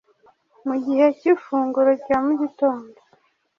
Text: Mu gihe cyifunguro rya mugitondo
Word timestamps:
Mu 0.67 0.75
gihe 0.85 1.05
cyifunguro 1.19 1.89
rya 2.01 2.17
mugitondo 2.25 2.99